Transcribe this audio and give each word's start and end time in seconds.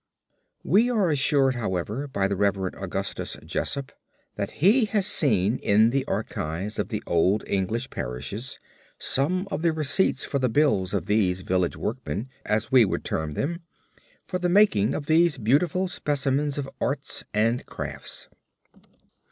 We 0.63 0.89
are 0.89 1.11
assured, 1.11 1.53
however, 1.53 2.07
by 2.07 2.27
the 2.27 2.35
Rev. 2.35 2.73
Augustus 2.73 3.37
Jessopp, 3.45 3.91
that 4.35 4.49
he 4.53 4.85
has 4.85 5.05
seen 5.05 5.59
in 5.59 5.91
the 5.91 6.03
archives 6.05 6.79
of 6.79 6.87
the 6.89 7.03
old 7.05 7.43
English 7.45 7.91
parishes, 7.91 8.57
some 8.97 9.47
of 9.51 9.61
the 9.61 9.71
receipts 9.71 10.25
for 10.25 10.39
the 10.39 10.49
bills 10.49 10.95
of 10.95 11.05
these 11.05 11.41
village 11.41 11.77
workmen 11.77 12.29
as 12.47 12.71
we 12.71 12.83
would 12.83 13.03
term 13.03 13.35
them, 13.35 13.61
for 14.25 14.39
the 14.39 14.49
making 14.49 14.95
of 14.95 15.05
these 15.05 15.37
beautiful 15.37 15.87
specimens 15.87 16.57
of 16.57 16.67
arts 16.81 17.23
and 17.31 17.63
crafts. 17.67 18.27